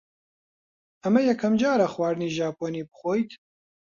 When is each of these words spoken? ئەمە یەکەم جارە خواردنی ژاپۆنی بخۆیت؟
ئەمە 1.03 1.21
یەکەم 1.29 1.53
جارە 1.61 1.87
خواردنی 1.93 2.33
ژاپۆنی 2.37 2.87
بخۆیت؟ 2.89 3.31